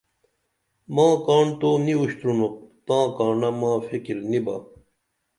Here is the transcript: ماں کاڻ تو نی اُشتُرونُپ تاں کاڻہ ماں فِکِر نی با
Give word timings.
ماں 0.93 1.13
کاڻ 1.25 1.45
تو 1.59 1.69
نی 1.85 1.93
اُشتُرونُپ 2.01 2.53
تاں 2.85 3.05
کاڻہ 3.17 3.49
ماں 3.59 3.77
فِکِر 3.87 4.17
نی 4.29 4.39
با 4.45 4.55